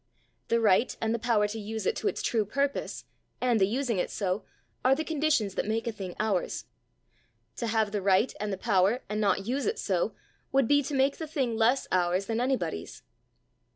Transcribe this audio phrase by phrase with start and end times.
[0.47, 3.05] The right and the power to use it to its true purpose,
[3.39, 4.43] and the using it so,
[4.83, 6.65] are the conditions that make a thing ours.
[7.57, 10.15] To have the right and the power, and not use it so,
[10.51, 13.03] would be to make the thing less ours than anybody's.